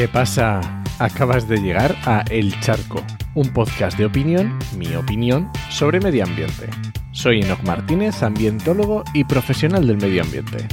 [0.00, 0.62] ¿Qué pasa?
[0.98, 3.04] Acabas de llegar a El Charco,
[3.34, 6.70] un podcast de opinión, mi opinión, sobre medio ambiente.
[7.12, 10.66] Soy Enoch Martínez, ambientólogo y profesional del medio ambiente.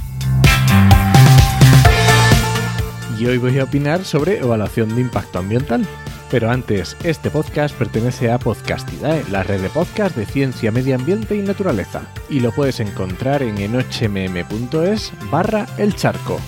[3.19, 5.85] Y hoy voy a opinar sobre evaluación de impacto ambiental.
[6.31, 11.35] Pero antes, este podcast pertenece a Podcastidae, la red de podcast de ciencia, medio ambiente
[11.35, 12.03] y naturaleza.
[12.29, 16.39] Y lo puedes encontrar en enochmm.es barra el charco.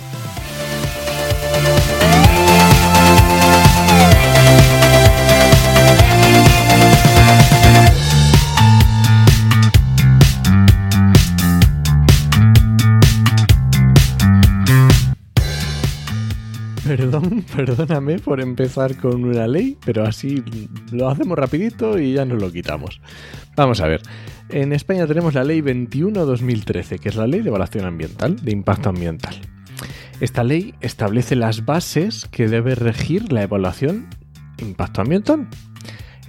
[17.66, 20.42] Perdóname por empezar con una ley, pero así
[20.94, 23.02] lo hacemos rapidito y ya nos lo quitamos.
[23.58, 24.02] Vamos a ver.
[24.48, 28.88] En España tenemos la ley 21-2013, que es la ley de evaluación ambiental, de impacto
[28.88, 29.36] ambiental.
[30.22, 34.08] Esta ley establece las bases que debe regir la evaluación
[34.60, 35.50] impacto ambiental.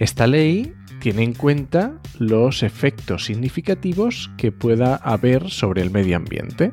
[0.01, 6.73] Esta ley tiene en cuenta los efectos significativos que pueda haber sobre el medio ambiente.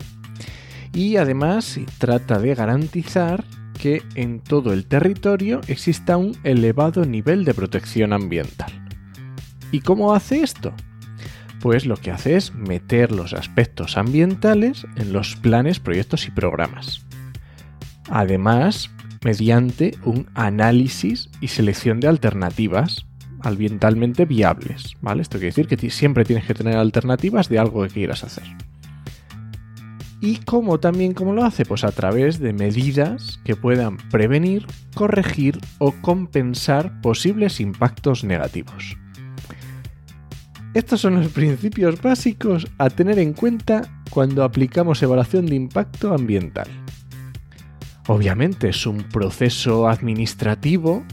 [0.93, 3.43] Y además trata de garantizar
[3.77, 8.71] que en todo el territorio exista un elevado nivel de protección ambiental.
[9.71, 10.73] ¿Y cómo hace esto?
[11.61, 17.05] Pues lo que hace es meter los aspectos ambientales en los planes, proyectos y programas.
[18.09, 18.91] Además,
[19.23, 23.05] mediante un análisis y selección de alternativas
[23.41, 24.93] ambientalmente viables.
[25.01, 25.21] ¿vale?
[25.21, 28.45] Esto quiere decir que siempre tienes que tener alternativas de algo que quieras hacer.
[30.19, 31.63] ¿Y cómo también cómo lo hace?
[31.63, 34.65] Pues a través de medidas que puedan prevenir,
[34.95, 38.97] corregir o compensar posibles impactos negativos.
[40.73, 46.67] Estos son los principios básicos a tener en cuenta cuando aplicamos evaluación de impacto ambiental.
[48.07, 51.03] Obviamente es un proceso administrativo,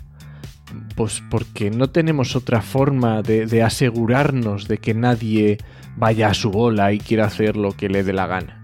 [0.96, 5.58] pues porque no tenemos otra forma de, de asegurarnos de que nadie
[5.96, 8.63] vaya a su bola y quiera hacer lo que le dé la gana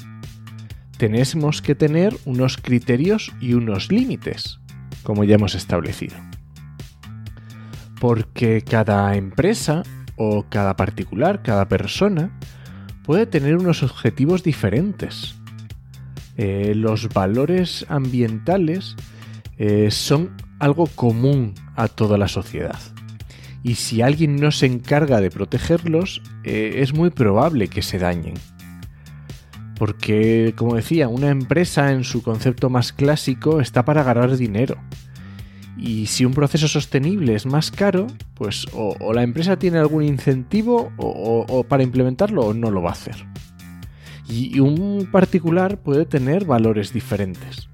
[1.00, 4.60] tenemos que tener unos criterios y unos límites,
[5.02, 6.14] como ya hemos establecido.
[7.98, 9.82] Porque cada empresa
[10.16, 12.38] o cada particular, cada persona,
[13.02, 15.36] puede tener unos objetivos diferentes.
[16.36, 18.94] Eh, los valores ambientales
[19.56, 22.78] eh, son algo común a toda la sociedad.
[23.62, 28.34] Y si alguien no se encarga de protegerlos, eh, es muy probable que se dañen.
[29.80, 34.76] Porque, como decía, una empresa en su concepto más clásico está para ganar dinero.
[35.78, 40.92] Y si un proceso sostenible es más caro, pues o, la empresa tiene algún incentivo
[40.98, 43.24] o, para implementarlo o no lo va a hacer.
[44.28, 47.70] Y, un particular puede tener valores diferentes.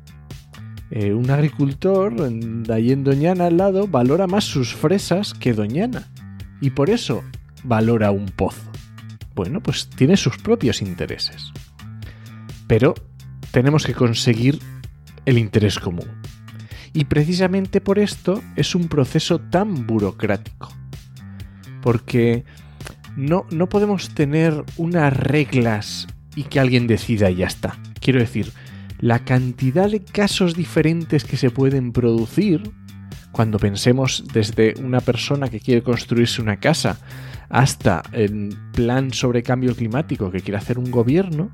[0.92, 6.06] Eh, un agricultor de allí en Doñana al lado valora más sus fresas que Doñana.
[6.60, 7.24] Y por eso
[7.64, 8.70] valora un pozo.
[9.34, 11.52] Bueno, pues tiene sus propios intereses
[12.66, 12.94] pero
[13.50, 14.58] tenemos que conseguir
[15.24, 16.08] el interés común.
[16.92, 20.72] Y precisamente por esto es un proceso tan burocrático.
[21.82, 22.44] Porque
[23.16, 27.78] no, no podemos tener unas reglas y que alguien decida y ya está.
[28.00, 28.52] Quiero decir,
[28.98, 32.70] la cantidad de casos diferentes que se pueden producir
[33.32, 36.98] cuando pensemos desde una persona que quiere construirse una casa
[37.50, 41.50] hasta el plan sobre cambio climático que quiere hacer un gobierno,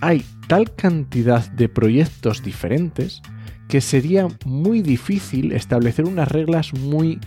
[0.00, 3.22] hay tal cantidad de proyectos diferentes
[3.68, 7.18] que sería muy difícil establecer unas reglas muy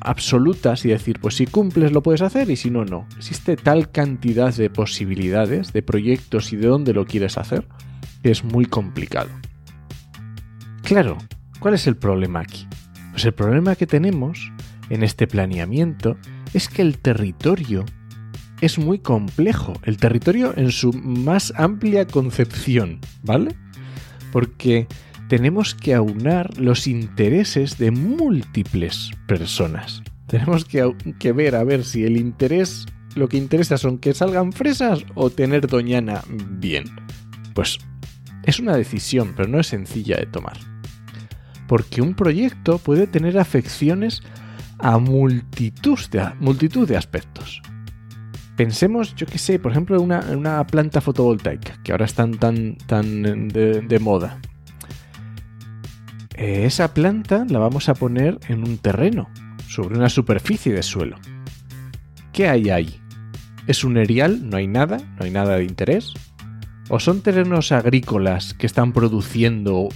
[0.00, 3.06] absolutas y decir, pues si cumples lo puedes hacer y si no, no.
[3.16, 7.66] Existe tal cantidad de posibilidades, de proyectos y de dónde lo quieres hacer,
[8.22, 9.30] que es muy complicado.
[10.82, 11.18] Claro,
[11.60, 12.66] ¿cuál es el problema aquí?
[13.12, 14.52] Pues el problema que tenemos
[14.90, 16.16] en este planeamiento
[16.52, 17.84] es que el territorio
[18.60, 23.54] es muy complejo, el territorio en su más amplia concepción, ¿vale?
[24.32, 24.86] Porque
[25.28, 30.02] tenemos que aunar los intereses de múltiples personas.
[30.26, 35.04] Tenemos que, ver a ver si el interés, lo que interesa son que salgan fresas
[35.14, 36.84] o tener Doñana bien.
[37.54, 37.78] Pues
[38.44, 40.58] es una decisión, pero no es sencilla de tomar.
[41.68, 44.22] Porque un proyecto puede tener afecciones
[44.78, 45.98] a multitud
[46.88, 47.62] de aspectos.
[48.56, 50.02] Pensemos, yo qué sé, por ejemplo, en
[50.38, 54.40] una, planta fotovoltaica, que ahora están tan, tan de, moda.
[56.34, 59.28] Eh, esa planta la vamos a poner en un terreno,
[59.68, 61.16] sobre una superficie de suelo.
[62.32, 63.00] ¿Qué hay ahí?
[63.66, 64.48] ¿Es un erial?
[64.48, 64.98] ¿No hay nada?
[65.18, 66.14] ¿No hay nada de interés?
[66.88, 69.88] ¿O son terrenos agrícolas que están produciendo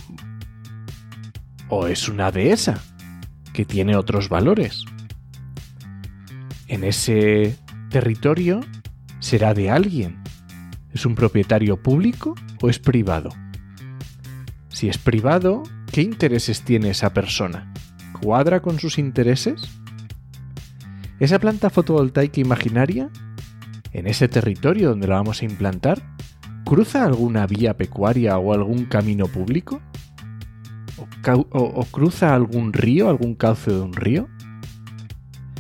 [1.71, 2.83] o es una dehesa
[3.53, 4.85] que tiene otros valores.
[6.67, 7.57] En ese
[7.91, 8.61] territorio
[9.19, 10.23] será de alguien.
[10.95, 13.31] ¿Es un propietario público o es privado?
[14.69, 17.73] Si es privado, ¿qué intereses tiene esa persona?
[18.23, 19.69] ¿Cuadra con sus intereses?
[21.19, 23.11] ¿Esa planta fotovoltaica imaginaria,
[23.93, 26.03] en ese territorio donde la vamos a implantar,
[26.65, 29.83] cruza alguna vía pecuaria o algún camino público?
[31.53, 34.29] ¿O, cruza algún río, algún cauce de un río?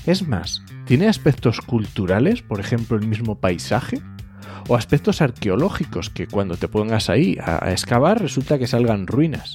[0.06, 4.00] Es más, ¿tiene aspectos culturales, por ejemplo el mismo paisaje?
[4.66, 9.54] ¿O aspectos arqueológicos que cuando te pongas ahí a excavar resulta que salgan ruinas?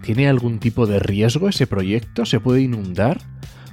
[0.00, 2.24] ¿Tiene algún tipo de riesgo ese proyecto?
[2.24, 3.20] ¿Se puede inundar?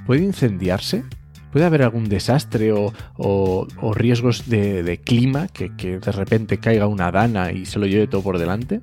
[0.04, 1.02] ¿Puede incendiarse?
[1.50, 7.52] ¿Puede haber algún desastre o, riesgos de, clima, que, que de repente caiga una dana
[7.52, 8.82] y se lo lleve todo por delante?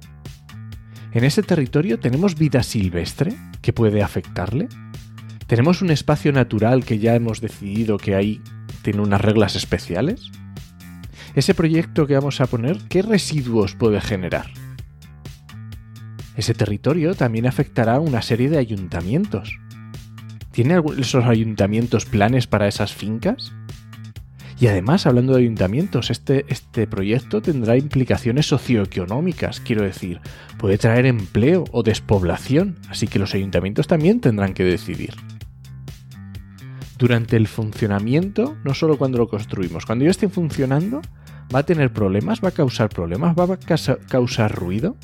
[1.13, 4.68] ¿En ese territorio tenemos vida silvestre que puede afectarle?
[5.51, 8.39] ¿Tenemos un espacio natural que ya hemos decidido que ahí
[8.83, 10.31] tiene unas reglas especiales?
[11.36, 14.45] Ese proyecto que vamos a poner, ¿qué residuos puede generar?
[16.38, 19.59] Ese territorio también afectará a una serie de ayuntamientos.
[20.53, 23.51] ¿Tiene esos ayuntamientos planes para esas fincas?
[24.57, 30.21] Y además, hablando de ayuntamientos, este, este proyecto tendrá implicaciones socioeconómicas, quiero decir,
[30.57, 35.13] puede traer empleo o despoblación, así que los ayuntamientos también tendrán que decidir.
[37.01, 41.01] Durante el funcionamiento, no solo cuando lo construimos, cuando ya esté funcionando,
[41.53, 44.95] va a tener problemas, va a causar problemas, va a causar ruido,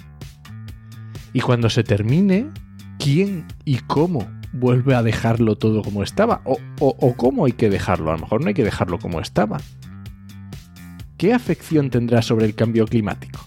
[1.34, 2.52] y cuando se termine,
[3.00, 6.44] ¿quién y cómo vuelve a dejarlo todo como estaba?
[6.46, 8.12] O, cómo hay que dejarlo.
[8.12, 9.58] A lo mejor no hay que dejarlo como estaba.
[11.18, 13.40] ¿Qué afección tendrá sobre el cambio climático?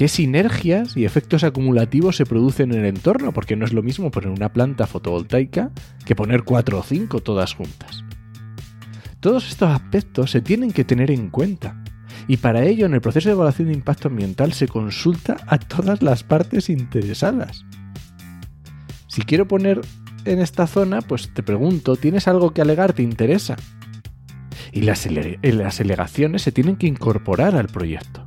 [0.00, 3.34] ¿Qué sinergias y efectos acumulativos se producen en el entorno?
[3.34, 5.72] Porque no es lo mismo poner una planta fotovoltaica
[6.06, 8.02] que poner cuatro o cinco todas juntas.
[9.20, 11.84] Todos estos aspectos se tienen que tener en cuenta
[12.26, 16.00] y para ello en el proceso de evaluación de impacto ambiental se consulta a todas
[16.00, 17.66] las partes interesadas.
[19.06, 19.82] Si quiero poner
[20.24, 22.94] en esta zona, pues te pregunto, ¿tienes algo que alegar?
[22.94, 23.56] ¿Te interesa?
[24.72, 25.06] Y las,
[25.42, 28.24] las alegaciones se tienen que incorporar al proyecto.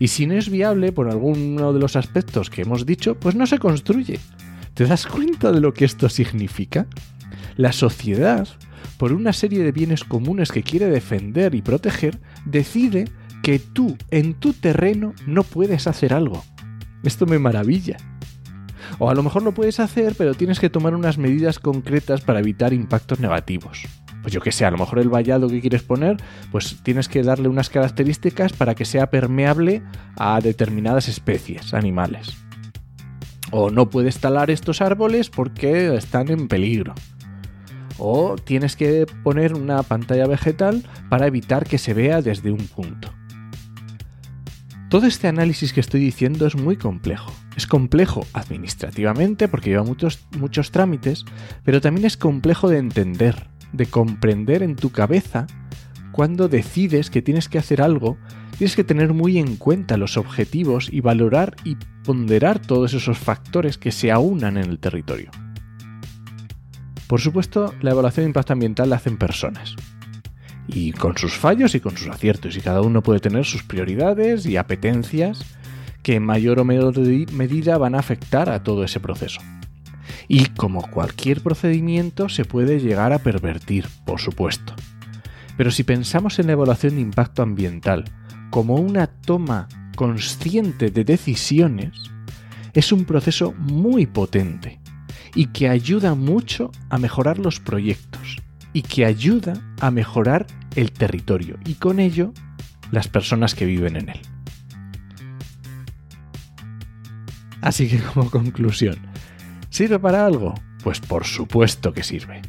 [0.00, 3.46] Y si no es viable por alguno de los aspectos que hemos dicho, pues no
[3.46, 4.18] se construye.
[4.74, 6.86] ¿Te das cuenta de lo que esto significa?
[7.56, 8.48] La sociedad,
[8.96, 13.04] por una serie de bienes comunes que quiere defender y proteger, decide
[13.42, 16.42] que tú en tu terreno no puedes hacer algo.
[17.02, 17.98] Esto me maravilla.
[18.98, 22.40] O a lo mejor lo puedes hacer, pero tienes que tomar unas medidas concretas para
[22.40, 23.86] evitar impactos negativos.
[24.22, 26.16] Pues yo que sé, a lo mejor el vallado que quieres poner,
[26.52, 29.82] pues tienes que darle unas características para que sea permeable
[30.16, 32.36] a determinadas especies animales.
[33.50, 36.94] O no puedes talar estos árboles porque están en peligro.
[37.98, 43.12] O tienes que poner una pantalla vegetal para evitar que se vea desde un punto.
[44.90, 47.32] Todo este análisis que estoy diciendo es muy complejo.
[47.56, 51.24] Es complejo administrativamente porque lleva muchos, muchos trámites,
[51.62, 55.46] pero también es complejo de entender, de comprender en tu cabeza
[56.12, 58.18] cuando decides que tienes que hacer algo,
[58.58, 63.78] tienes que tener muy en cuenta los objetivos y valorar y ponderar todos esos factores
[63.78, 65.30] que se aunan en el territorio.
[67.06, 69.76] Por supuesto, la evaluación de impacto ambiental la hacen personas,
[70.68, 74.46] y con sus fallos y con sus aciertos, y cada uno puede tener sus prioridades
[74.46, 75.44] y apetencias
[76.02, 76.98] que en mayor o menor
[77.32, 79.40] medida van a afectar a todo ese proceso.
[80.28, 84.74] Y como cualquier procedimiento se puede llegar a pervertir, por supuesto.
[85.56, 88.04] Pero si pensamos en la evaluación de impacto ambiental
[88.50, 91.92] como una toma consciente de decisiones,
[92.72, 94.80] es un proceso muy potente
[95.34, 98.38] y que ayuda mucho a mejorar los proyectos
[98.72, 100.46] y que ayuda a mejorar
[100.76, 102.32] el territorio y con ello
[102.90, 104.20] las personas que viven en él.
[107.60, 109.09] Así que como conclusión,
[109.70, 110.54] ¿sirve para algo?
[110.82, 112.42] Pues por supuesto que sirve.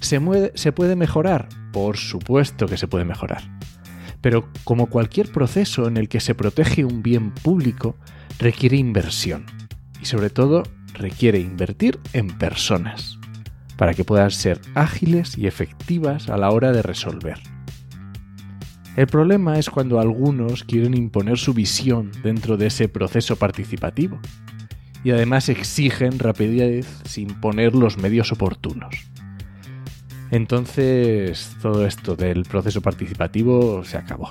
[0.00, 0.20] ¿Se,
[0.54, 1.48] ¿Se puede mejorar?
[1.72, 3.42] Por supuesto que se puede mejorar.
[4.20, 7.96] Pero como cualquier proceso en el que se protege un bien público,
[8.38, 9.46] requiere inversión.
[10.00, 10.62] Y sobre todo,
[10.94, 13.18] requiere invertir en personas,
[13.76, 17.38] para que puedan ser ágiles y efectivas a la hora de resolver.
[18.96, 24.18] El problema es cuando algunos quieren imponer su visión dentro de ese proceso participativo
[25.06, 29.06] y además exigen rapidez sin poner los medios oportunos.
[30.32, 34.30] Entonces todo esto del proceso participativo se acabó.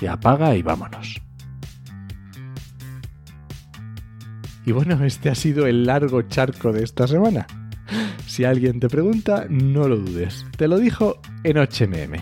[0.00, 1.22] Ya apaga y vámonos.
[4.64, 7.46] Y bueno, este ha sido el largo charco de esta semana.
[8.26, 10.44] Si alguien te pregunta, no lo dudes.
[10.56, 12.16] Te lo dijo en HMM.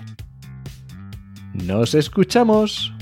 [1.54, 2.93] ¡Nos escuchamos!